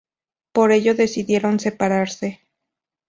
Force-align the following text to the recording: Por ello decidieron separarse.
Por 0.51 0.71
ello 0.71 0.95
decidieron 0.95 1.59
separarse. 1.59 2.39